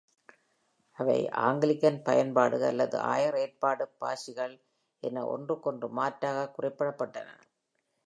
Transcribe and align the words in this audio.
அவை 0.97 1.17
"ஆங்கிலிகன் 1.41 1.99
பயன்பாடு" 2.03 2.59
அல்லது 2.63 2.97
"ஆயர் 3.11 3.37
ஏற்பாடு" 3.37 3.87
பாரிஷ்கள் 4.01 4.55
என 5.03 5.25
ஒன்றுக்கொன்று 5.27 5.89
மாற்றாக 5.91 6.51
குறிப்பிடப்பட்டன. 6.57 7.29